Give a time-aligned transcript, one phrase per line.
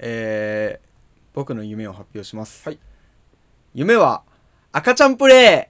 [0.00, 0.88] えー、
[1.34, 2.66] 僕の夢を発表します。
[2.68, 2.78] はい
[3.72, 4.24] 夢は、
[4.72, 5.69] 赤ちゃんプレ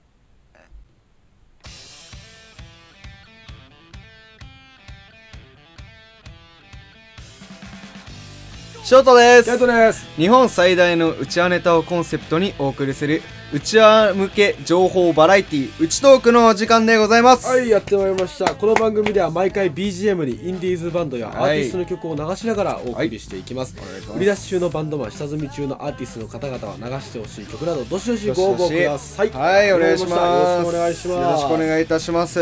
[8.91, 9.45] ショートです。
[9.45, 10.05] キャイトです。
[10.17, 13.21] 日本最大のうちわネタをコンセプトにお送りする
[13.53, 18.53] うちわ向け情報バラエティうちトークの時間でございます、はいやってまいりました。
[18.53, 23.77] この番組では毎回 BGM にインディーズバンドやアーティストの曲を流しながらお送りしていきます、
[24.13, 29.29] 売り出し中のバンドマン下積み中のアーティストの方々は流してほしい曲などどしどしご応募ください。
[29.29, 30.13] はいお願いします。
[30.15, 31.21] よろしくお願いします。
[31.21, 32.41] よろしくお願いいたします。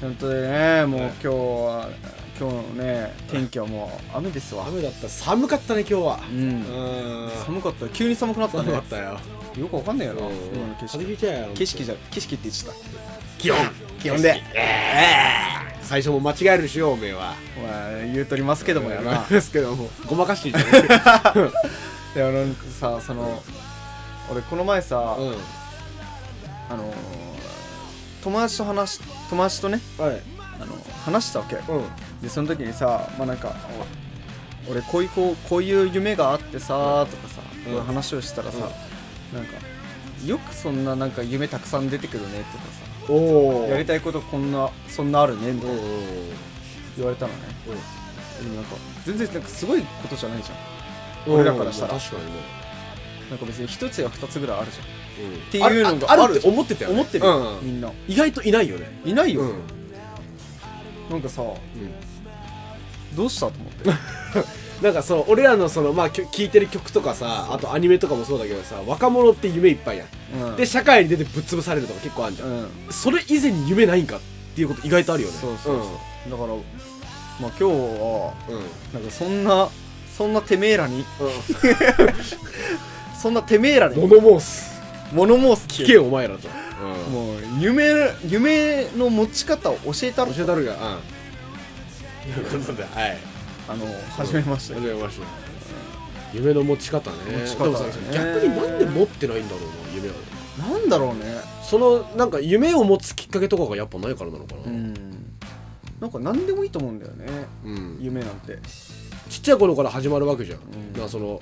[0.00, 1.88] 本当でねもう今日は
[2.40, 4.66] 今日のね天気はもう雨ですわ。
[4.66, 5.10] 雨だった。
[5.10, 6.20] 寒かったね今日は。
[6.30, 6.38] うん。
[6.38, 7.30] うん。
[7.44, 7.86] 寒かった。
[7.90, 8.64] 急に寒くなったね。
[8.64, 9.18] 寒かったよ。
[9.58, 10.34] よくわかんないよなうん。
[10.34, 10.98] 今の景色。
[10.98, 12.74] 風邪ひいちゃうよ景色じゃ景色って言っちゃっ
[13.38, 13.56] 気温。
[13.58, 13.64] た
[14.02, 14.42] 気温で。
[15.82, 17.34] 最初も間違えるでしょおめえは。
[17.62, 19.26] まあ言うとりますけどもやな。
[19.28, 19.90] ですけども。
[20.06, 20.64] ごまかしていたね。
[22.14, 23.42] でもなんかさその
[24.32, 25.34] 俺この前さ、うん。
[26.70, 26.94] あのー
[28.22, 30.20] 友達と話し友達とねはい。
[30.60, 31.56] あの話したわけ。
[31.56, 31.84] うん
[32.22, 33.54] でその時にさまあなんか
[34.68, 39.52] お俺こういうこうこういう夢があってさとかさ、うんこういう話をしたらさ、なんか
[40.24, 42.64] よくそんななんか夢たくさん出てくるねとか
[43.06, 45.74] さおおやりたいことこんなそんなあるねみたいな。
[45.74, 45.90] うんうん
[46.96, 47.38] 言われたのね。
[47.68, 51.34] うんでもなんか全然なんかすごいことじゃないじゃん。
[51.34, 51.94] 俺らからしたら。
[51.94, 52.32] 確かにね。
[53.30, 54.86] なんか別に一つや二つぐらいあるじゃん。
[54.86, 56.96] っていうのがあるって思ってたよね。
[56.96, 57.66] 思ってる、うん。
[57.66, 57.92] みんな。
[58.08, 59.00] 意外といないよね。
[59.04, 59.60] いないよ、うん。
[61.10, 61.42] なんかさ
[63.16, 63.90] どうしたと思って？
[64.82, 70.06] なんかそう俺らのそのまあ聴いてる曲とかさあとアニメとかもそうだけどさ若者って夢いっぱいやん。
[70.48, 70.56] うん。
[70.56, 72.48] で社会に出てぶっ潰されるとか結構あるじゃん。
[72.48, 72.68] うん。
[72.90, 74.20] それ以前に夢ないんかっ
[74.54, 75.34] ていうこと意外とあるよね。
[75.38, 76.54] そうそうそう、だからま
[77.48, 78.56] あ今日はうん。
[78.56, 78.62] うん
[78.94, 79.68] なんかそんな
[80.16, 81.04] そんなてめえらに
[83.20, 84.70] そんなてめえらに物申す。
[85.12, 86.48] 物申す聞けよお前らと。
[87.10, 87.84] もう夢
[88.26, 90.78] 夢の持ち方を教えたろ教えたるがうん。
[90.78, 90.84] と
[92.28, 93.18] いうことではい。
[93.68, 93.86] あの
[94.16, 94.80] 始めました。
[94.80, 95.26] めました。
[96.32, 97.16] 夢の持ち方ね。
[97.44, 100.12] 持ち方でもさね逆になんで持ってないんだろうな夢を。
[100.58, 101.40] なんだろうね。
[101.62, 104.60] そのなんか夢を持つきっかけとかがやっぱないからなのかな。
[104.66, 104.94] うん。
[106.00, 107.26] なんか何でもいいと思うんだよね。
[107.64, 107.98] うん。
[108.00, 108.58] 夢なんて。
[109.28, 110.92] ちっちゃい頃から始まるわけじゃん、ん。
[110.92, 111.40] だからその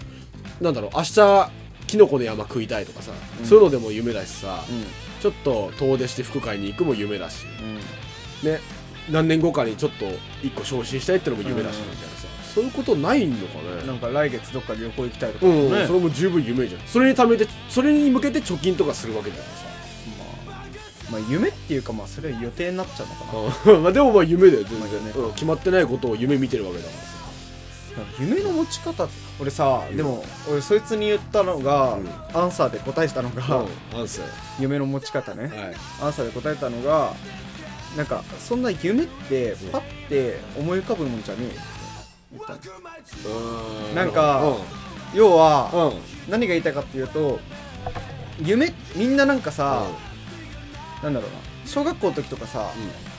[0.61, 1.51] なんだろう明日
[1.87, 3.47] キノコの山食いたいとかさ、うん。
[3.47, 4.85] そういうのでも夢だしさ、うん。
[5.21, 7.47] ちょっと遠出して服買いに行くも夢だし。
[8.43, 8.51] うん。
[8.51, 8.61] ね
[9.11, 10.07] 何年後かにちょっと
[10.43, 13.87] 一個昇進したいってのも夢だしうんみたいなさ、そういうことないのかね。
[13.87, 15.47] なんか来月どっか旅行行きたいとか。
[15.47, 15.87] うん、ね。
[15.87, 16.81] それも十分夢じゃん。
[16.83, 19.69] それにためてそれに向けて貯金とかするわけじゃないさ。
[21.11, 23.15] まあ夢っていうかまあそれは予定になっちゃうの
[23.49, 23.75] かな。
[23.75, 23.83] うん。
[23.85, 25.33] まあでもまあ夢だよ全然、まあ夢うん。
[25.33, 27.09] 決まってないことを夢見てるわけだからさ。
[28.21, 29.09] 夢の持ち方
[29.41, 32.09] 俺さでも俺そいつに言ったのが、うん。
[32.33, 34.01] アンサーで答えたのが、うん。
[34.01, 34.27] アンサー。
[34.61, 35.53] 夢の持ち方ね、はい。
[36.03, 37.13] アンサーで答えたのが
[37.99, 41.61] なんかそんな夢ってパッて思い浮かぶもんじゃねえよって
[42.33, 42.53] 言った
[43.29, 43.89] の。
[43.89, 47.41] うんなんかうん要は、うん何が言いたいかっていうと
[48.41, 49.87] 夢みんななんかさ、
[51.03, 52.71] なんだろうな小学校の時とかさ、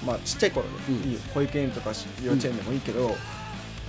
[0.06, 1.10] まあちっちゃい頃で、うん。
[1.10, 1.20] いいよ。
[1.34, 3.18] 保育園とかし幼稚園でもいいけど、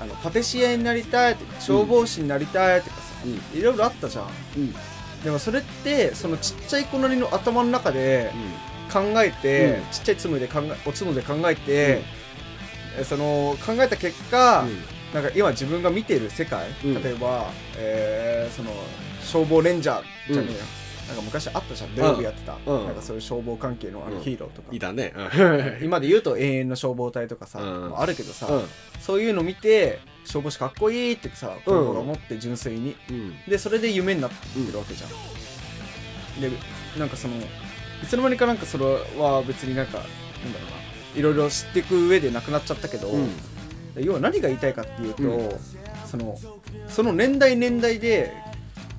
[0.00, 3.58] あのパティシエになりたいとか消防士になりたいとかさ、うん。
[3.58, 4.24] いろいろあったじゃん。
[4.56, 4.74] うん。
[5.22, 8.32] でもそれってそのちっちゃい子なりの頭の中で
[8.90, 9.82] 考えて、うん。
[9.90, 12.02] ちっちゃいつむで考えおつむで考えて、
[12.98, 14.66] えその考えた結果、
[15.14, 17.02] なんか今自分が見ている世界、うん。
[17.02, 18.70] 例えば、えーその
[19.22, 20.58] 消防レンジャーじゃねえよ、
[21.06, 21.94] なんか昔あったじゃん。
[21.94, 22.86] 土曜日やってた、うん。
[22.86, 24.22] なんかそういう消防関係のあのうん。
[24.22, 25.12] ヒーローとか、いたね。
[25.82, 27.98] 今で言うと永遠の消防隊とかさ、うん。
[27.98, 28.64] あるけどさ、うん。
[29.00, 33.34] そういうの見て消防士かっこいいってさ子供が思って純粋に、うん。
[33.48, 34.36] でそれで夢になって
[34.72, 36.50] るわけじゃん、で
[36.98, 37.34] なんかその
[38.02, 38.84] いつの間にかなんかそれ
[39.18, 40.04] は別になんかなん
[40.52, 40.80] だろうな。
[41.16, 43.28] いろいろ知っていく上でなくなっちゃったけど、うん。
[43.96, 45.50] 要は何が言いたいかっていうと、うん。
[46.06, 46.38] その
[46.88, 48.32] その年代年代で、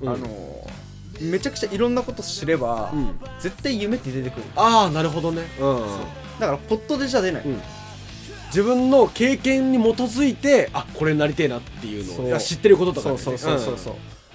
[0.00, 0.08] うん。
[0.10, 0.28] あの
[1.20, 3.18] めちゃくちゃいろんなこと知れば、うん。
[3.40, 4.42] 絶対夢って出てくる。
[4.56, 5.42] ああなるほどね。
[5.58, 5.64] う。
[5.64, 5.80] ん。
[6.38, 7.62] だからポットでじゃ出ない、うん。
[8.48, 13.18] 自分の経験に基づいてあこれになりてえなっていうのを知ってることとかね。
[13.18, 13.94] そうそうそうそうそう、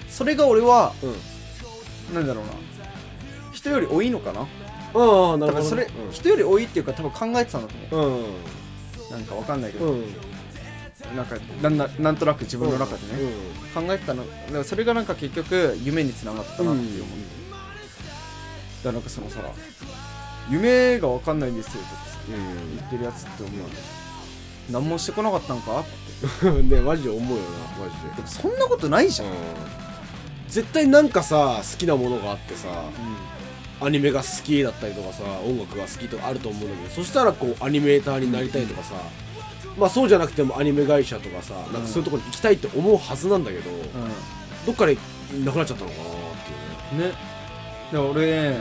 [0.09, 2.15] それが俺はうん。
[2.15, 2.51] なんだろうな
[3.67, 4.47] 人より多いのかな？
[4.93, 5.69] うんうんなるほどね。
[5.69, 8.23] それ、人より多いっていうか多分考えてたんだと思うん。
[8.23, 8.27] う
[9.11, 10.03] なんかわかんないけど、うん。
[11.15, 13.07] なんかなんななんとなく自分の中でね、
[13.73, 14.25] 考えてたの。
[14.25, 17.03] だからそれがなんか結局夢につながったなっていう。
[17.03, 17.17] 思う、
[17.51, 17.61] だか
[18.85, 19.39] らなんかそのさ
[20.49, 23.53] 夢がわかんないんですよとか言ってるやつって思う。
[24.71, 25.83] 何もしてこなかったのか？
[26.63, 28.15] ねマジで思うよなマジで。
[28.15, 29.35] でもそんなことないじゃん、うん。
[30.47, 32.67] 絶対なんかさ好きなものがあってさ
[33.79, 38.95] アニメが好きだったりとかさ音楽が好きとかあると思うんだけどそしたらこうアニメーターになりたいとかさ、
[39.77, 43.69] まあそうじゃなくてもアニメ会社とかさなんかそういうところに行きたいって思うはずなんだけど、
[44.65, 44.97] どっかで
[45.44, 46.07] なくなっちゃったのかなっ
[46.89, 47.06] ていうね。
[47.06, 47.12] うんね。
[47.12, 47.18] だか
[47.91, 48.59] ら俺ね、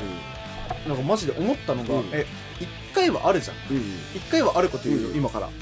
[0.87, 2.11] なんかマジで思ったのが、うん。
[2.13, 2.27] え
[2.61, 3.57] 一回はあるじゃん。
[3.75, 3.83] うん。
[4.15, 5.17] 一回はあること言うよ、うん。
[5.17, 5.47] 今から。
[5.47, 5.53] うん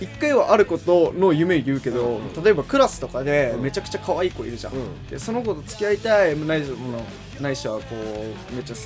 [0.00, 2.16] 一回はあることの夢言うけど、うん。
[2.16, 3.62] うん例えばクラスとかでうん。
[3.62, 5.06] めちゃくちゃ可愛い子いるじゃん、うん。
[5.06, 6.68] でその子と付き合いたいないし
[7.40, 8.76] ないしはこうめっちゃ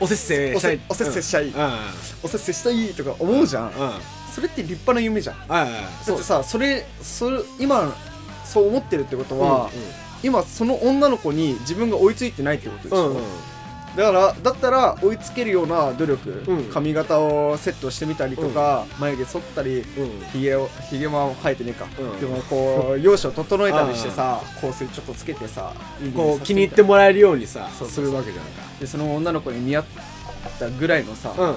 [0.00, 0.78] おせっせおしたい。
[0.78, 1.52] せおせっせしたい、
[2.22, 3.72] おせっせしたいとか思うじゃん、うん。
[4.32, 5.48] それって立派な夢じゃん。
[5.48, 5.66] だっ
[6.04, 7.92] てさそれそれ今
[8.44, 9.70] そう思ってるってことは、うん。
[10.22, 13.22] 今その女の子に自分が追いついてないってことでしょ、うんうん
[13.96, 16.64] だからだったら追いつけるような努力、うん。
[16.64, 19.84] 髪型をセットしてみたりとか、眉毛剃ったりうん。
[20.32, 22.20] ひげをひげは生えてねえか、うん。
[22.20, 25.74] でもこう容姿を整えたりしてさ香水ちょっとつけてさ
[26.16, 28.04] こう気に入ってもらえるようにさそうそうそう。
[28.06, 28.62] するわけじゃんか。
[28.80, 29.84] でその女の子に似合っ
[30.58, 31.56] たぐらいのさ、うん。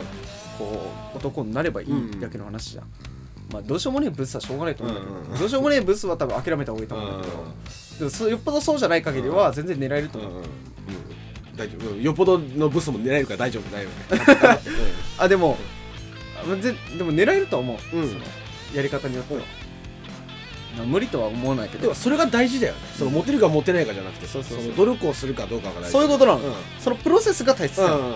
[0.58, 2.86] こう男になればいいだけの話じゃん、
[3.52, 7.44] まあどうしようもねえブスはしょうがないと思うんだけど、うんうんどうしようもねえブスは多分諦めた方がいいと思うんだけど、
[8.00, 10.38] でもそよっぽどそうじゃない限りは全然狙えると思う、うん。
[10.38, 10.50] うんうん
[11.56, 11.90] 大丈夫。
[11.92, 12.02] うん。
[12.02, 13.72] よっぽどのブスも狙えるから大丈夫。
[13.72, 14.60] 大丈夫。
[15.24, 15.58] あでも
[16.98, 18.08] でも狙えるとは思う、うん。
[18.08, 18.22] その
[18.74, 19.42] やり方によっては、
[20.78, 21.84] まあ無理とは思わないけど。
[21.84, 22.80] でもそれが大事だよね。
[22.98, 24.68] そのモテるかモテないかじゃなくてそうそうそう。
[24.68, 25.92] の努力をするかどうかが大事。
[25.92, 26.54] そういうことなの、うん。
[26.80, 28.16] そのプロセスが大切なの、うん。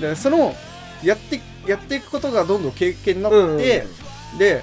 [0.00, 0.54] でその
[1.02, 3.58] やってやっていくことがどんどん経験になって、うんうん。
[4.38, 4.62] で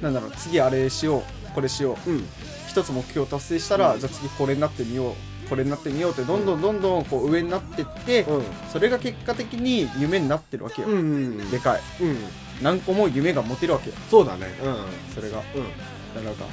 [0.00, 1.22] なんだろう次あれしよう
[1.54, 2.10] これしよう。
[2.10, 2.28] うん。
[2.68, 4.00] 一つ目標達成したら、うん。
[4.00, 5.14] じゃあ次これになってみよう
[5.48, 8.42] これになってみようってどんどんどんどんこう上になってって、うん。
[8.70, 11.00] それが結果的に夢になってるわけよ、うんう
[11.44, 11.80] んでかい。
[12.00, 12.16] うん。
[12.62, 13.96] 何個も夢が持てるわけよ。
[14.10, 14.46] そうだね。
[14.62, 14.76] うん。
[15.14, 15.38] それが。
[15.38, 15.44] うん。
[15.44, 15.68] だか
[16.16, 16.44] らなんか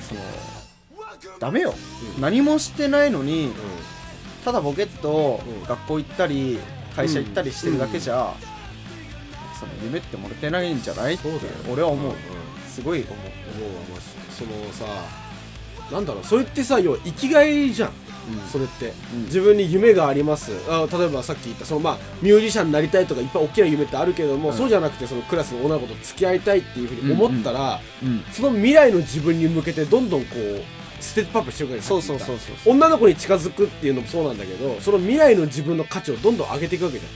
[0.00, 0.20] その
[1.38, 1.74] ダメよ、
[2.18, 3.52] 何もしてないのに
[4.44, 5.66] ただボケっとうん。
[5.66, 6.58] 学校行ったり
[6.96, 8.34] 会社行ったりしてるだけじゃ、
[9.58, 11.14] その夢ってもれてないんじゃない？
[11.14, 11.52] ってそうだよ。
[11.70, 12.16] 俺は思う、んん。
[12.68, 13.14] すごい思う。
[13.14, 14.00] 思う
[14.30, 14.86] そのさ
[15.92, 16.24] なんだろう。
[16.24, 17.92] それってさ要は生きがいじゃん
[18.50, 19.24] それって、うん。
[19.24, 20.52] 自分に夢があります。
[20.68, 24.56] あ例えばさっき言ったその、まあ、ミュージシャンになりたいとかいっぱい大きな夢ってあるけれども、うん。
[24.56, 28.22] そうじゃなくてそのクラスの女の子と付き合いたいっていうふうに思ったら、うん。
[28.32, 32.72] その未来の自分に向けてどんどんこうステップアップしていくわけそうそうそうそうそう。
[32.74, 37.12] 女の子に近づくっていうのもそうなんだけどその未来の自分の価値をどんどん上げていくわけじゃん。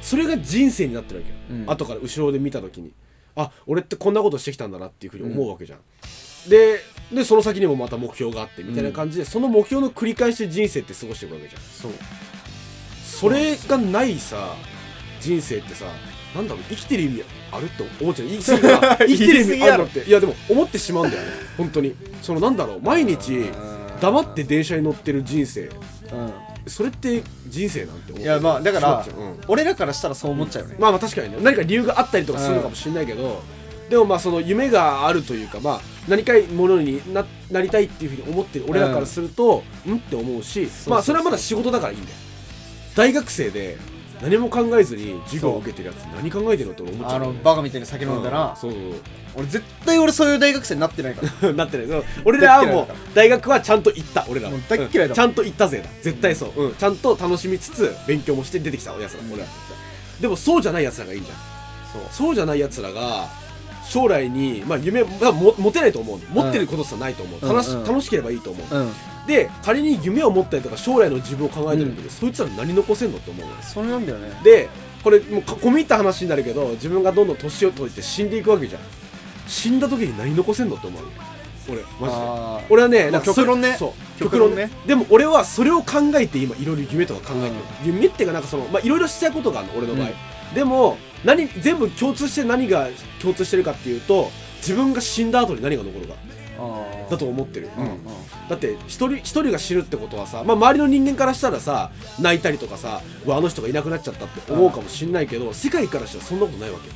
[0.00, 1.70] それが人生になってるわけよ、うん。
[1.70, 2.92] 後から後ろで見た時に。
[3.38, 5.80] あ俺ってこんなことしてきたんだなっていうふうに思うわけじゃん、
[6.48, 6.80] で
[7.12, 11.62] でその先にもまた目標があってみたいな感じで、その目標の繰り返しで人生って過ごしていくわけじゃん。
[11.62, 11.92] そう。
[13.04, 14.54] それがないさ
[15.20, 15.86] 人生ってさ
[16.34, 20.04] なんだろう生きてる意味あるって思っちゃう言い過ぎか生きてる意味あるのって。
[20.04, 21.28] いやでも思ってしまうんだよね。
[21.56, 21.94] 本当に。
[22.22, 23.50] そのなんだろう毎日
[24.00, 25.62] 黙って電車に乗ってる人生。
[25.62, 25.72] う
[26.66, 29.40] それって人生なんて思んいやまあだからうん。
[29.48, 30.76] 俺らからしたらそう思っちゃうよね。
[30.78, 31.38] まあまあ確かにね。
[31.40, 33.42] 何か理由があったりとかするのかもしれないけど、
[33.88, 42.16] でもまあその夢があるというかまあ何かものにななりたいっていうふうに思ってる俺らからすると、うん、って思うしそうまあそれはまだ仕事だからいいんだよ。
[42.96, 43.76] 大学生で
[44.22, 47.20] 何も考えずに授業を受けてるやつ何考えてるのって思っちゃう。
[47.20, 48.56] ね、のバカみたいに酒飲んだら、うん。
[48.56, 48.72] そう
[49.36, 51.28] 俺絶対俺そういう大学生になってないから。
[51.28, 51.86] そ うなってない。
[51.86, 52.04] そう。
[52.24, 55.14] 俺らはもう大学はちゃんと行った俺ら大っ嫌いだうん。
[55.14, 55.90] ちゃんと行ったぜだ。
[56.02, 59.48] 絶対そう、うん、ちゃんと楽しみつつ勉強もして出てきたやつら、俺ら。
[60.20, 61.36] でもそうじゃないやつらがいいんじゃん。
[61.92, 62.02] そう。
[62.10, 63.28] そうじゃないやつらが
[63.88, 67.84] 将来に、まあ、夢、まあ、も持てないと思う持ってることさないと思う、楽しうんうん。
[67.86, 68.92] 楽しければいいと思う、うん。
[69.26, 74.30] で仮に夢を持ったりとか将来の自分を考えてるんだけど、そいつら何残せんのって思うそれなんだよね。
[74.44, 74.68] で
[75.02, 78.82] これもうか込み入った話になるけど自分がどんどん年を取って死んでいくわけじゃん。
[79.46, 81.08] 死んだ時に何残せんのって思うの
[81.68, 82.66] 俺マジで。
[82.70, 83.76] 俺はねま極論ね。
[83.78, 84.20] そう。
[84.20, 84.70] 極論ね。
[84.86, 90.10] でも俺はそれを考えて今いろいろ夢とか考えてる、夢っていうかなんかそのまあいろいろしたいことがあるの俺の場合、う
[90.52, 90.54] ん。
[90.54, 92.88] でも何全部共通して何が
[93.20, 96.14] 共通してるかっていうと自分が死んだ後に何が残るか。
[97.10, 97.98] だと思ってる、うんうん。
[98.48, 106.88] だって一人一人が死ぬってことはさ、まあ、周りの人間からしたらさ泣いたりとかさうわあの人がいなくなっちゃったって思うかもしんないけど、世界からしたらそんなことないわけ。
[106.88, 106.94] よ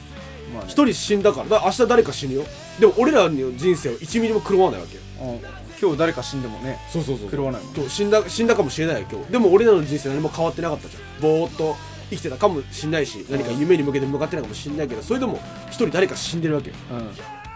[0.54, 0.70] まあね。
[0.70, 2.44] 一人死んだからだから明日誰か死ぬよ。
[2.80, 4.96] でも俺らの人生を1ミリも狂わないわけ。
[4.96, 5.40] ようん。
[5.80, 9.32] 今日誰か死んでもねそうそうそう狂わないもん今日死んだ死んだかもしれないよ今日。
[9.32, 11.20] でも俺らの人生何も変わってなかったじゃん。
[11.20, 11.76] ぼーっと
[12.10, 16.72] 生きてたかもしんないし何か夢に向けて向かってないかもしんないけどそれでも一人誰か死んでるわけ。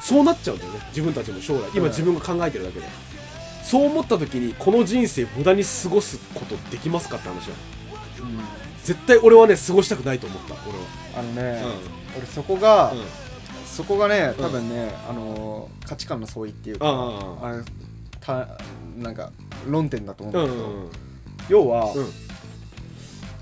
[0.00, 1.70] そうなっちゃうんだよね自分たちも将来。
[1.74, 1.88] 今うん。
[1.88, 2.86] 自分が考えてるだけで、
[3.62, 7.52] そう思った時にこの人生無駄に過ごすことできますかって話だ
[8.84, 10.84] 絶対俺はね過ごしたくないと思った俺は。
[11.16, 11.62] あのね、
[12.14, 12.98] う俺そこが、うん。
[13.66, 17.62] そこがね多分ね、あのー価値観の相違っていうかああれ
[18.20, 18.58] た
[18.96, 19.32] なんか
[19.66, 20.90] 論点だと思うんうだけど、んうん。
[21.48, 22.12] 要は、うん。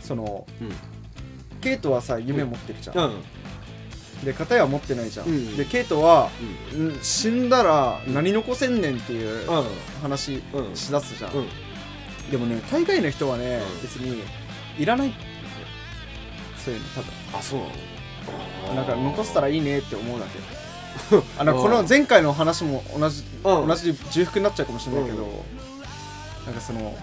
[0.01, 0.73] そのうん
[1.63, 4.25] ケイトはさ夢持ってるじゃん、うん。
[4.25, 5.57] で片や持ってないじゃん、うん。
[5.57, 6.29] でケイトは、
[6.77, 6.99] ん。
[7.03, 9.65] 死んだら何残せんねんっていううん。
[10.03, 10.77] 話うん。
[10.77, 11.47] しだすじゃん、うん。
[12.31, 13.83] でもね大概の人はね、うん。
[13.83, 14.23] 別に
[14.79, 15.19] いらないって。
[16.59, 17.13] そういうの多分。
[17.39, 17.61] あそう
[18.75, 18.75] なの？
[18.75, 20.39] なんか残せたらいいねって思うだけ。
[21.39, 23.69] あのこの前回の話も同じうん。
[23.69, 25.31] 同じ重複になっちゃうかもしれないけど、うん。
[26.47, 26.97] なんかその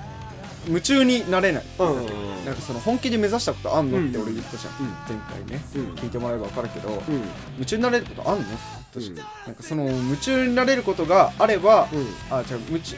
[0.70, 1.88] 夢中になれない、うん。
[1.88, 4.24] うんうんなんかその本気で目指したことあんのってうん。
[4.24, 4.90] 俺言ったじゃん、うん。
[5.08, 5.62] 前回ね。
[5.76, 5.94] うん。
[5.96, 7.22] 聞いてもらえば分かるけど、うん。
[7.56, 8.44] 夢中になれることあんの？
[8.44, 8.54] って
[9.00, 9.18] 言ったじゃん、うん。
[9.48, 12.08] なんかその夢中になれることがあれば、うん。
[12.32, 12.96] あじゃあ夢中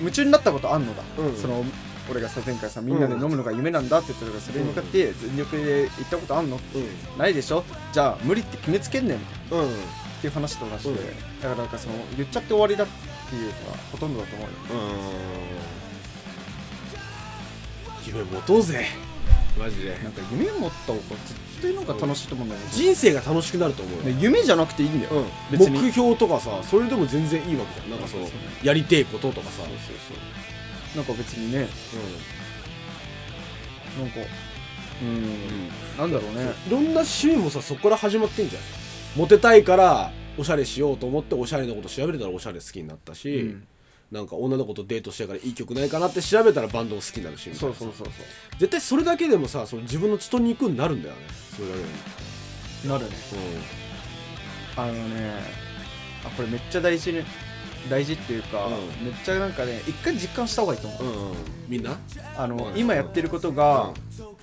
[0.00, 1.36] 夢中になったことあんのだ、うん。
[1.36, 1.64] その
[2.10, 6.58] 俺がさ前回さみんなで飲むのが夢なんだって言ったからそれに向かって全力で言ったことあんの？
[6.74, 7.18] うん。
[7.18, 7.64] ないでしょ？
[7.92, 9.16] じゃあ無理って決めつけんねん。
[9.16, 9.20] っ
[9.52, 9.68] うん。
[10.20, 10.96] ていう話と同じで、うん。
[11.40, 12.86] だからなんかその言っちゃって終わりだっ
[13.30, 14.54] ていうのがほとんどだと思うよ
[18.06, 18.86] 夢持とうぜ。
[19.58, 19.90] マジで。
[20.02, 24.04] なんか夢持った方が絶対なんか楽しいと思うんだよね、人生が楽しくなると思うよ。
[24.04, 25.80] ね夢じゃなくていいんだよ、うん、別に。
[25.80, 27.90] 目標とかさそれでも全然いいわけじゃん。
[27.90, 29.62] なんかそのそうそうやりてえこととかさ。
[30.96, 31.68] なんか別にね。
[33.98, 34.20] なんか
[35.02, 35.68] うん、
[35.98, 36.52] なんだろうね。
[36.66, 38.62] いろんな趣味もさそこから始まってんじゃん。
[39.16, 43.66] モテたいからおしゃれしようと思っておしゃれなこと調べてたらおしゃれ好きになったし、うん
[44.12, 48.12] なんか女の子とデートしてからいい曲ないかなって調べたらバンドも好きになるしそうそうそうそ
[48.58, 51.22] 絶対それだけでもさその自分の血と肉になるんだよね。
[51.56, 51.86] それだけで
[52.84, 53.10] うなるね。
[54.76, 55.32] あのね
[56.24, 57.24] あこれめっちゃ大事ね。
[57.90, 58.72] 大事っていうか、うん。
[59.06, 61.30] めっちゃなんかね一回実感した方がいいと思う、うん、うん。
[61.30, 61.36] うん、
[61.68, 61.98] みんな？
[62.36, 62.78] あの、うん。
[62.78, 63.92] 今やってることが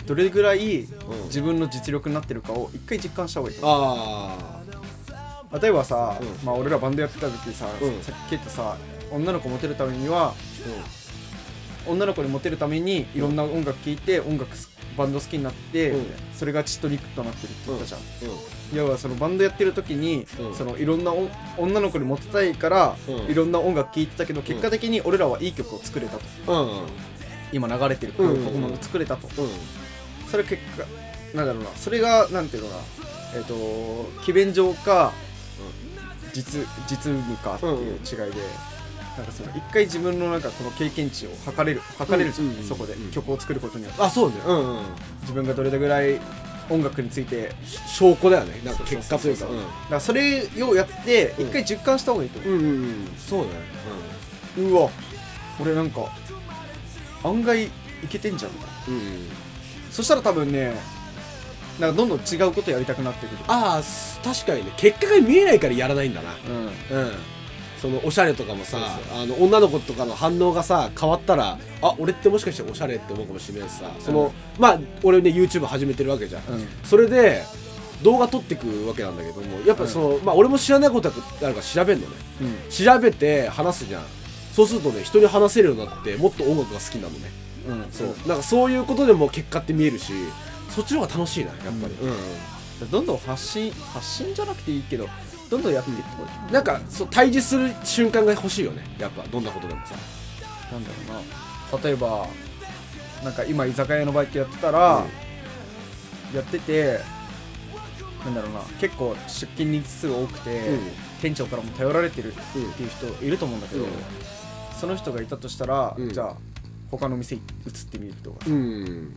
[0.05, 1.23] どれぐらいうん。
[1.25, 4.61] 自分の実力になってるかを一回実感した方がいいと思あ
[5.53, 6.45] う例えばさ、うん。
[6.45, 8.01] まあ俺らバンドやってた時さ、うん。
[8.01, 8.75] さっき言ったさ
[9.11, 10.33] 女の子モテるためには
[11.87, 16.05] 女の子にモテるためにいろんな音楽聴いて音楽すバンド好きになって、うん
[16.39, 18.77] それが血と肉となってるってうん言ったじゃん、うん。
[18.77, 20.55] 要はそのバンドやってる時に、うん。
[20.55, 23.15] そのいろんなお女の子にモテたいから、うん。
[23.29, 26.85] いろんな音楽聴いてたけど結果的に俺らはいい曲を作れたと。
[27.51, 28.47] 今流れてる曲うん。
[28.47, 29.49] をも作れたと、うん。
[30.29, 30.85] それ結果
[31.35, 31.69] なんだろうな。
[31.75, 32.81] それがなんていうのかな。
[33.35, 33.53] えっ、と
[34.23, 35.11] 機弁上か、
[36.33, 38.41] 実実務かっていう違いで、
[39.19, 44.01] なんかその一回自分のなんかこの経験値を測れる測れるじゃん、うんうんうんそこで曲を作ることによって。
[44.01, 44.35] あそうね。
[44.45, 44.83] うんうん。
[45.21, 46.19] 自分がどれぐらい
[46.69, 47.51] 音楽について
[47.87, 48.61] 証拠だよね。
[48.63, 49.55] なんか結果というかそうそう。
[49.55, 51.47] そうだからそれをやってうん。
[51.47, 53.07] 一回実感した方がいいと思う、うんうんうん。
[53.17, 54.69] そうだね。
[54.69, 54.89] うわ。
[55.59, 56.09] 俺なんか
[57.23, 57.69] 案外い
[58.09, 59.01] けてんじゃんみたいなうんうん。
[59.91, 60.73] そしたら多分ね
[61.77, 63.37] なんかどんどん違うことやりたくなってくる。
[63.47, 64.71] ああす確かにね。
[64.77, 66.35] 結果が見えないからやらないんだな。
[66.47, 66.97] うん。
[66.97, 67.11] うん
[67.81, 68.77] そのおしゃれとかもさ
[69.13, 73.91] あの女の子とかの反応がさ変わったらあ俺ってもしかしておしゃれって思うかもしれないしさ。
[73.99, 76.67] その、まあ俺ね YouTube 始めてるわけじゃん、うん。
[76.83, 77.43] それで
[78.03, 81.13] 動画撮ってくわけなんだけどもやっぱその、まあ俺も知らないことあ
[81.47, 82.15] るから調べるのね。
[82.41, 82.69] うん。
[82.69, 84.03] 調べて話すじゃん。
[84.53, 87.31] そうするとね人に話せるようになってもっと音楽が好きなのね。
[87.67, 87.85] うん。
[87.91, 88.07] そう。
[88.27, 90.11] なんかそういうことでも結果って見えるし
[90.69, 91.93] そっちの方が楽しいなやっぱり、
[92.81, 92.91] うん。
[92.91, 95.07] どんどん発信発信じゃなくていいけど
[95.49, 98.83] どんどんやっていってこい、なんかそう対峙する瞬間が欲しいよね。
[98.99, 99.95] やっぱどんなことでもさ。
[100.71, 101.19] なんだろ
[101.71, 101.83] うな。
[101.83, 102.27] 例えば
[103.23, 105.03] なんか今居酒屋のバイトやってたら、
[106.33, 106.99] やってて
[108.23, 108.59] なんだろうな。
[108.79, 110.79] 結構出勤日数多くて、うん。
[111.21, 113.89] 店長からも頼られてるっていう人いると思うんだけど、うん。
[114.79, 116.13] その人がいたとしたら、うん。
[116.13, 116.35] じゃあ
[116.91, 117.41] 他の店移っ
[117.91, 118.85] てみるとか、うん。
[118.85, 119.09] なんか。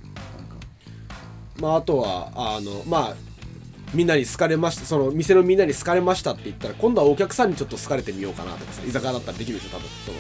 [1.61, 3.15] まああとはあのまあ
[3.95, 4.85] みんなに好かれました。
[4.85, 10.19] その店のみんなに好かれましたって言ったら今度はお客さんにちょっと好かれてみようかなとかさ居酒屋だったらできるでしょ多分その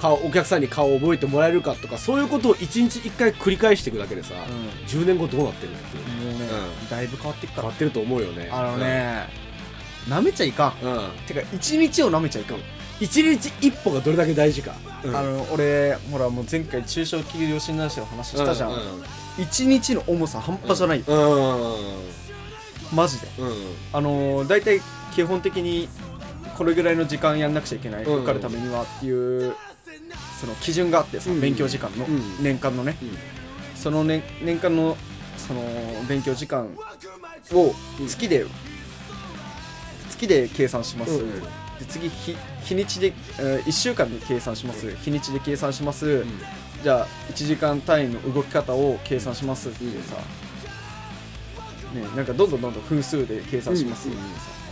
[0.00, 4.34] 顔お客さんに顔を覚えてもらえるかとかそういうことを一日一回繰り返していくだけでさ、
[4.88, 6.46] 10年後どうなってるのっていうもうね、
[6.82, 8.48] うんだいぶ変わっていくから変わってると思うよね。
[8.52, 9.26] あのね、
[10.08, 12.58] 舐めちゃいかんうん、うんてか一日を舐めちゃいかん、
[13.00, 15.16] 一日一歩がどれだけ大事か、うん。
[15.16, 18.78] あの俺ほらもう前回中小企業診断士の話したじゃん、うん
[19.38, 20.98] 一日の重さ半端じゃない。
[20.98, 22.25] よ、うん
[22.92, 23.28] マジで。
[23.38, 23.54] うん。
[23.92, 24.80] あのー、大体
[25.14, 25.88] 基本的に
[26.56, 28.16] これぐらいの時間やんなくちゃいけない、うん。
[28.18, 29.54] 受かるためにはっていう
[30.40, 31.40] その基準があってさ、うん。
[31.40, 32.42] 勉強時間の、うん。
[32.42, 32.96] 年間のね。
[33.02, 33.08] うん。
[33.74, 34.96] その年年間の
[35.36, 35.62] その
[36.08, 36.68] 勉強時間
[37.52, 38.06] をうん。
[38.08, 38.44] 月で、
[40.10, 41.40] 月で計算します、うん。
[41.40, 44.94] で次日日にちで、え1週間で計算します。
[44.96, 46.24] 日にちで計算します、
[46.82, 50.22] じゃあ1時間単位の動き方を計算しますっていうさ、ね、
[52.14, 54.66] なんかどんどんどんどん分数で計算しますっていうさ、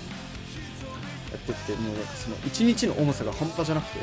[1.37, 3.99] ってってもうなんかその一日の重さが半端じゃなくて、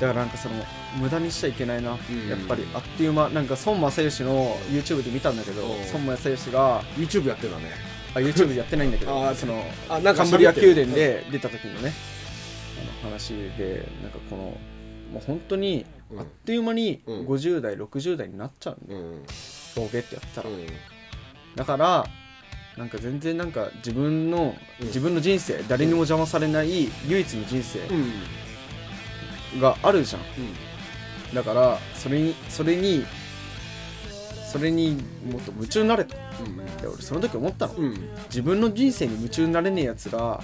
[0.00, 0.54] だからなんかその
[1.00, 1.94] 無駄にしちゃいけないな、ん
[2.28, 7.98] やっぱりあっという間なんか孫正義の YouTube で見たんだけどうん孫正義が YouTube やってるんだね。
[8.14, 11.92] あ YouTube でやってないんだけど そのあなんかカンブリア宮殿で出た時のね
[13.02, 14.42] あの話でなんかこの
[15.12, 16.20] もう本当にうん。
[16.20, 17.26] あっという間にうん。
[17.26, 19.00] 50代60代になっちゃうんだよ。
[19.00, 19.22] うん。
[19.76, 20.50] ボケってやってたら。
[20.50, 20.66] うん
[21.54, 22.06] だから
[22.76, 24.86] なんか全然なんか自分のうん。
[24.86, 27.80] 自分の人生誰にも邪魔されない唯一の人生
[29.54, 29.60] うん。
[29.60, 30.22] があるじゃん。
[31.34, 33.04] だからそれにそれに
[34.50, 36.14] それにもっと夢中になれと。
[36.80, 37.74] で俺その時思ったの。
[37.74, 37.84] うん。
[37.84, 40.40] うん自分の人生に夢中になれねえやつが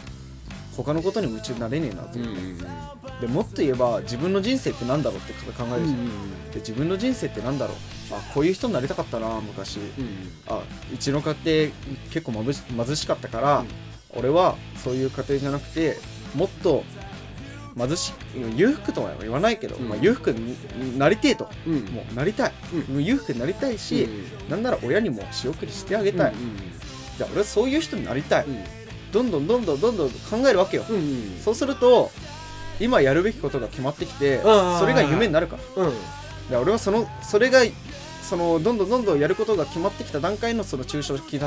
[0.77, 2.19] 他のことに夢中になれねえなと。
[2.19, 7.77] うん思って、でもっと言えば自分の人生ってなんだろうって考えるじゃん、で自分の人生ってなんだろう
[8.17, 9.79] あこういう人になりたかったな昔。
[10.47, 11.73] あうちの家庭
[12.11, 13.65] 結構まぶし貧しかったから、
[14.11, 15.97] 俺はそういう家庭じゃなくて
[16.35, 16.85] もっと
[17.77, 18.13] 貧しい
[18.57, 19.89] 裕福とは言わないけど、うん。
[19.89, 21.85] まあ、裕福になりてえと、うん。
[21.87, 22.53] もうなりたい、
[22.89, 24.09] うもう裕福になりたいし、
[24.49, 26.33] なんなら親にも仕送りしてあげたい、
[27.17, 28.47] じゃあ俺はそういう人になりたい、
[29.13, 30.85] どんどんどんどんどんどん考えるわけよ、
[31.45, 32.11] そうすると
[32.81, 35.91] 今やるべきことが決まってきてそれが夢になるから
[36.51, 37.63] で俺はそのそれが
[38.25, 41.39] そのどんどんどんどんやることが決まってきた段階のその中小企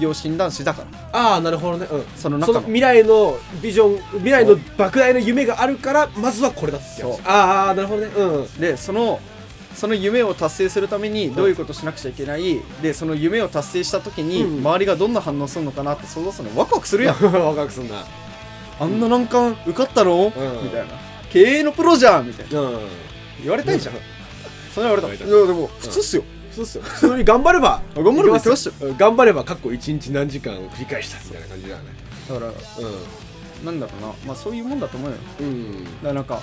[0.00, 1.20] 業診断士だから。
[1.20, 1.86] ああなるほどね。
[1.90, 2.04] うん。
[2.16, 2.60] その中の。
[2.60, 7.18] その未来のビジョン未来の莫大な夢があるからまずはこれだってそう。
[7.26, 8.12] ああなるほどね。
[8.16, 8.60] うん。
[8.60, 9.20] でその
[9.74, 14.58] その夢を達成するためにどういうことをしなくちゃいけない、でその夢を達成した時にうん。
[14.60, 16.58] 周りがどんな反応するのかなって想像するの。
[16.58, 18.04] ワクワクするやんワクワクすんな。
[18.80, 20.26] あんな難関受かったの、ん。
[20.26, 20.32] み
[20.70, 20.94] たいな。
[21.30, 22.60] 経営のプロじゃんみたいな。
[22.60, 22.78] うん。
[23.42, 23.94] 言われたいじゃん、
[24.74, 25.08] それは俺だ。
[25.08, 26.82] いやでも普通っすよ、そうっすよ。
[26.82, 28.72] 普通に頑張れば頑張ればいけますよ。
[28.74, 28.88] いけますよ。
[28.88, 31.84] うん頑張ればかっこ一日何時間繰り返したみたいな感じだよね。
[32.28, 32.52] だから
[33.64, 34.08] なんだろうな。
[34.26, 35.16] まあそういうもんだと思うよ。
[35.16, 35.54] だうん。
[35.54, 36.40] うんからなんか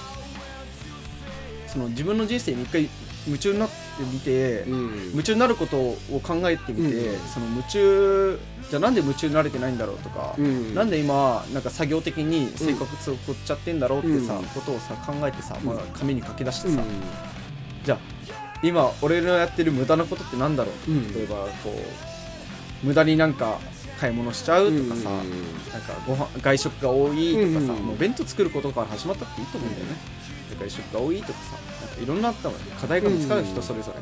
[1.67, 2.89] その自分の人生に一回
[3.25, 3.75] 夢中になって
[4.11, 5.09] みて、うん。
[5.11, 7.19] 夢中になることを考えてみて、うん。
[7.27, 10.75] その夢中じゃあなんで夢中になれてないんだろうとか、うん。
[10.75, 14.43] なんで今なんか作業的に性格を送っちゃってんだろうってさ、うん。
[14.45, 16.87] ことをさ考えてさ、まあうん、紙に書き出してさ、うん。
[17.83, 18.16] じゃあ
[18.63, 21.13] 今俺のやってる無駄なことってなんだろう、うん。
[21.13, 21.71] 例えばこ
[22.83, 23.59] う無駄になんか
[23.99, 25.31] 買い物しちゃうとかさ、うん。
[25.71, 29.91] なんかご飯外食が多いとかさ、うんもう弁当作ることから始まったっていいと思うんだよね、
[30.49, 33.99] で外食が多いとかさなんかいろんなあったのよ課題が見つかるうん人それぞれ、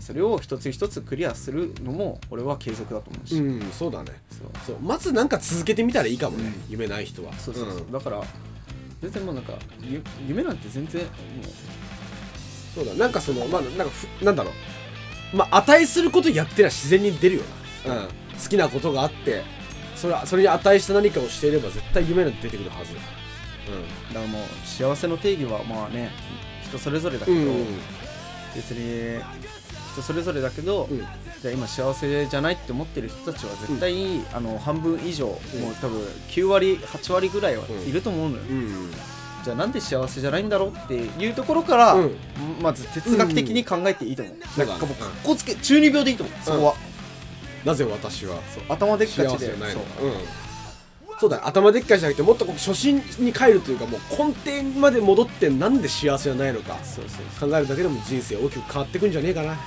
[0.00, 4.12] それを一つ一つクリアするのも俺は継続だと思うし、うんそうだね。
[4.30, 4.48] そう。
[4.66, 4.76] そう。
[4.80, 7.32] まずなんか続けてみたらいいかもね夢ない人は。
[7.34, 7.92] そうそうそう、ん。
[7.92, 8.22] だから
[9.00, 11.08] 全然もうなんかゆ夢なんて全然も
[12.74, 12.94] そうだ。
[12.94, 15.36] なんかそのまあなんかふなんだろう。
[15.36, 17.42] まあ値することやってりゃ自然に出るよ
[17.86, 18.12] な、うん、好
[18.48, 19.44] きなことがあって
[19.94, 22.96] それそれに値した何かをしていれば絶対夢なんて出てくるはずう
[24.12, 26.10] だからもう幸せの定義はまあね
[26.64, 27.66] 人それぞれだけど、うんうん。
[28.54, 29.22] 別に
[29.92, 30.98] 人それぞれだけど、うん。
[30.98, 35.38] じゃあ今幸せじゃないって思ってる人たちは絶対、あの半分以上、もう
[35.80, 38.90] 多分9割8割ぐらいはいると思うのよ、うん
[39.44, 42.16] じゃあなんで幸せじゃないんだろうっていうところから、うん。
[42.60, 46.36] まず哲学的に考えていいと思う、そうだねなんかもうかっこつけ中二病でいいと思う。
[46.44, 46.74] そこは、
[47.64, 48.36] なぜ私は
[48.68, 49.86] 頭でっか幸ちでせじゃないのか。
[49.98, 50.08] そう。
[50.08, 50.14] うん。
[51.20, 51.46] そうだよ。
[51.46, 56.78] 頭でっかいじゃなくてもっと初心に帰るというかもう根底まで戻ってなんで幸せじゃないのか。
[56.82, 59.58] そうそう考えるだけでも人生大きく変わってくんじゃねえかな。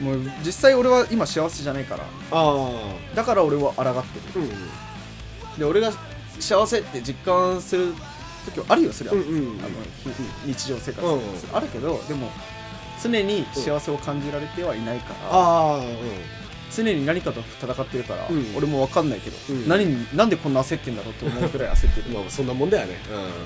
[0.00, 0.04] うん。
[0.04, 2.04] もう実際俺は今幸せじゃないから。
[2.32, 2.70] あ
[3.14, 3.94] だから俺は抗ってる。
[3.94, 4.38] あ
[5.54, 5.58] うん。
[5.58, 5.92] で俺が
[6.40, 7.94] 幸せって実感する
[8.44, 9.60] 時はあるよそれは、うんうん。
[9.60, 9.68] あの
[10.44, 11.20] ひ日常生活、うん
[11.52, 12.30] あるけどでも
[13.02, 15.80] 常に幸せを感じられてはいないから、
[16.74, 18.56] 常に何かと戦ってるから、うん。
[18.56, 19.68] 俺も分かんないけど、うん。
[19.68, 22.10] 何になんでこんな焦ってんだろうと思うくらい焦ってる。
[22.10, 22.96] まあそんなもんだよね。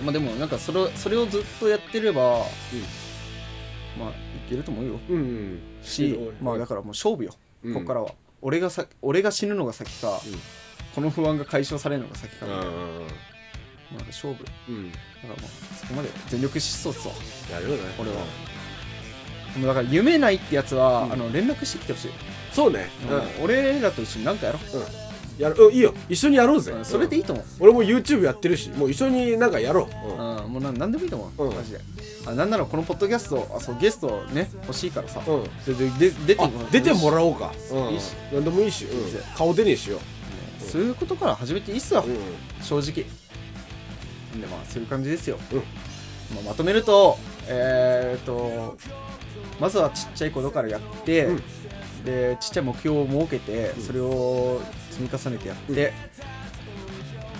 [0.05, 2.45] まあでもなんかそれをそれをずっとやってれば、
[3.99, 4.13] まあい
[4.49, 5.01] けると思うよ。
[5.09, 5.61] うんうん。
[5.83, 7.35] し、まあだからもう勝負よ、
[7.65, 7.75] うん。
[7.75, 8.13] ここからは。
[8.41, 10.19] 俺がさ俺が死ぬのが先か、うん。
[10.95, 12.73] この不安が解消されるのが先かうみたいな,、
[13.93, 14.45] まあ、勝負。
[14.45, 15.39] だかうんらもう
[15.77, 17.15] そこまで全力疾走っすわ。
[17.51, 17.83] やるよね。
[17.99, 18.17] 俺は。
[19.55, 21.13] でもだから夢ないってやつは、うん。
[21.13, 22.11] あの連絡してきてほしい、
[22.53, 22.91] そうね。
[23.39, 23.45] うん。
[23.45, 24.85] 俺らと一緒に何かやろう、うん。
[25.43, 25.55] やる。
[25.57, 25.95] うんいいよ。
[26.09, 26.73] 一緒にやろうぜ。
[26.73, 30.09] うんそれでいいと思う、俺も YouTube やってるしもう一緒になんかやろう。
[30.11, 30.53] うん。
[30.53, 31.57] もうな何でもいいと思う、うん。
[31.57, 31.81] マジで。
[32.27, 35.45] あなんならこのポッドキャストあそうゲストね欲しいからさ、うん。
[35.65, 37.53] ででで出てあ出てもうらおうか。
[37.91, 39.23] いいし何でもいいしうん。
[39.35, 39.99] 顔出ねえしよ。
[40.61, 42.63] そういうことから始めていいっすよ、うん。
[42.63, 43.07] 正直
[44.41, 45.59] でまあそういう感じですよ、うん。
[46.37, 48.77] まあ、まとめるとえー、っと
[49.61, 51.43] まずはちっちゃいことからやって、うん。
[52.05, 53.83] でちっちゃい目標を設けて、うん。
[53.83, 55.93] それを積み重ねてやって、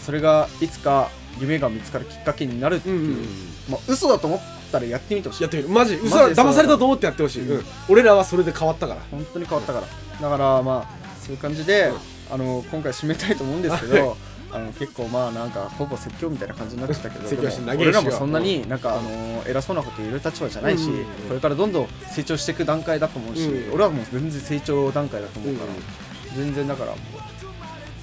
[0.01, 3.27] それがいつか夢が見つかるきっかけになるっていう、うんうんうん。
[3.71, 4.41] まあ嘘だと思っ
[4.73, 5.43] たらやってみてほしい。
[5.43, 5.69] やってみる。
[5.69, 6.47] マジ嘘マジでそう。
[6.47, 7.59] 騙されたと思ってやってほしい、うん。
[7.59, 7.65] うん。
[7.89, 9.01] 俺らはそれで変わったから。
[9.11, 9.87] 本当に変わったから。
[10.21, 11.93] だからまあそういう感じで、
[12.31, 14.17] あの今回締めたいと思うんですけど
[14.51, 17.29] あの結構まあなんかほぼ説教みたいな感じになってたけど
[17.77, 20.89] 俺らもそんなになんかあの偉そうなこと言える立場じゃないし、
[21.29, 23.75] これからどんどん成長していく段階だと思うし、うん。
[23.75, 26.45] 俺はもう全然成長段階だと思うから、うん。
[26.45, 26.93] 全然だから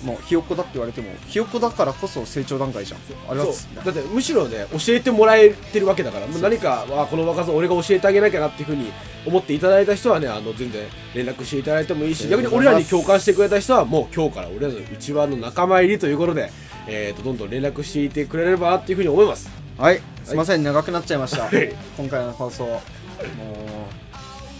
[0.06, 3.00] もうひよっこだって言われてもひよっこだからこそ成長段階じゃん。
[3.30, 3.48] あれは
[3.84, 6.42] だってむしろね教えてもらえてるわけだからもう。
[6.42, 8.92] 何かあこの若さ俺が教えてあげなきゃなっていうふうに
[9.26, 16.52] 思っていただいた人はねあの全然連絡していただいてもいいし逆に俺らに共感してくれた人はもう今日から俺らの一番の仲間入りということで、
[16.88, 19.50] えー、とどんどん連絡していてくれればなっていうふうに思います。
[19.78, 20.02] はい。
[20.24, 21.44] すいません長くなっちゃいました。
[21.44, 21.74] はい。
[21.98, 22.80] 今回の放送もう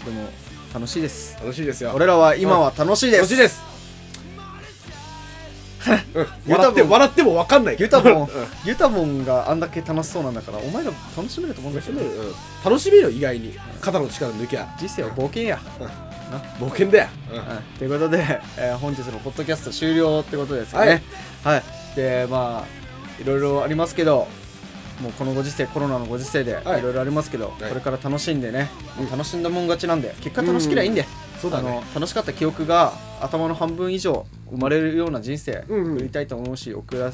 [0.04, 0.28] でも
[0.74, 1.38] 楽しいです。
[1.40, 1.92] 楽しいですよ。
[1.94, 3.22] 俺らは今は楽しいです。
[3.22, 3.62] 楽しいです、
[6.48, 7.76] 笑って笑っても分かんない。
[7.78, 8.28] ユタボンうん。
[8.64, 12.00] ユタボンがあんだけ楽しそうなんだからお前ら楽しめると思うんだけど。
[12.00, 12.08] うん。
[12.64, 13.56] 楽しめるよ意外に。
[13.80, 14.66] 肩の力抜きゃ。
[14.78, 15.58] 人生は冒険や、
[16.58, 17.78] 冒険だよ、うん。
[17.78, 21.02] ということで、えー本日のポッドキャスト終了ってことですよね。
[21.44, 21.62] はい、
[21.94, 24.26] でまあいろいろありますけど
[25.00, 26.82] もうこのご時世コロナのご時世でいはい。
[26.82, 27.62] ろいろありますけど、い。
[27.62, 28.68] これから楽しんでね、
[28.98, 29.10] うん。
[29.10, 31.04] 楽しんだもん勝ちなんで結果楽しけりゃいいんで、
[31.40, 31.62] そうだ
[31.94, 37.12] 楽しかった記憶が頭の半分以上生まれるような人生送りたいと思うし、送ら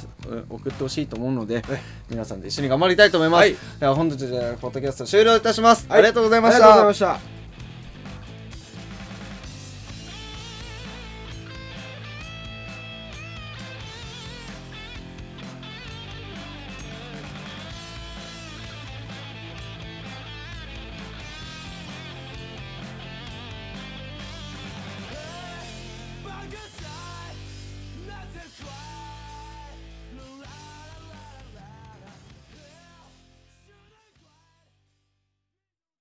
[0.50, 1.64] 送ってほしいと思うので、はい。
[2.10, 3.56] 皆さんで一緒に頑張りたいと思います、はい。
[3.80, 5.98] では本日でポッドキャスト終了いたします、はい。
[5.98, 7.32] ありがとうございましありがとうごたざいました「